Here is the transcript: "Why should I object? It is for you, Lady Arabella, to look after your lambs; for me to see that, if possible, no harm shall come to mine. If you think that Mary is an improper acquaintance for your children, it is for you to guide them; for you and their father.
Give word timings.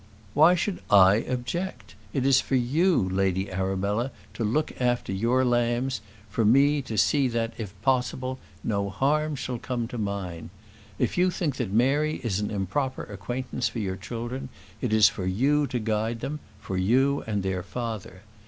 "Why 0.33 0.55
should 0.55 0.81
I 0.89 1.17
object? 1.29 1.93
It 2.11 2.25
is 2.25 2.41
for 2.41 2.55
you, 2.55 3.07
Lady 3.07 3.51
Arabella, 3.51 4.09
to 4.33 4.43
look 4.43 4.73
after 4.81 5.13
your 5.13 5.45
lambs; 5.45 6.01
for 6.27 6.43
me 6.43 6.81
to 6.81 6.97
see 6.97 7.27
that, 7.27 7.53
if 7.59 7.79
possible, 7.83 8.39
no 8.63 8.89
harm 8.89 9.35
shall 9.35 9.59
come 9.59 9.87
to 9.89 9.99
mine. 9.99 10.49
If 10.97 11.19
you 11.19 11.29
think 11.29 11.57
that 11.57 11.69
Mary 11.71 12.15
is 12.23 12.39
an 12.39 12.49
improper 12.49 13.03
acquaintance 13.03 13.67
for 13.69 13.77
your 13.77 13.95
children, 13.95 14.49
it 14.81 14.91
is 14.91 15.07
for 15.07 15.27
you 15.27 15.67
to 15.67 15.77
guide 15.77 16.21
them; 16.21 16.39
for 16.59 16.77
you 16.79 17.23
and 17.27 17.43
their 17.43 17.61
father. 17.61 18.23